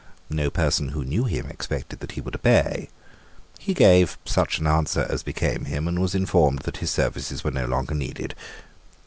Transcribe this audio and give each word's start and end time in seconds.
No 0.31 0.49
person 0.49 0.89
who 0.89 1.05
knew 1.05 1.25
him 1.25 1.45
expected 1.47 1.99
that 1.99 2.13
he 2.13 2.21
would 2.21 2.33
obey. 2.33 2.89
He 3.59 3.75
gave 3.75 4.17
such 4.25 4.57
an 4.57 4.65
answer 4.65 5.05
as 5.07 5.21
became 5.21 5.65
him, 5.65 5.87
and 5.87 5.99
was 6.01 6.15
informed 6.15 6.61
that 6.63 6.77
his 6.77 6.89
services 6.89 7.43
were 7.43 7.51
no 7.51 7.67
longer 7.67 7.93
needed. 7.93 8.33